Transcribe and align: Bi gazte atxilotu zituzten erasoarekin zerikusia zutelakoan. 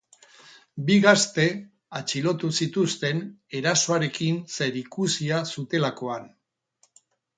Bi 0.85 0.95
gazte 1.03 1.43
atxilotu 1.99 2.49
zituzten 2.65 3.21
erasoarekin 3.61 4.41
zerikusia 4.57 5.43
zutelakoan. 5.57 6.27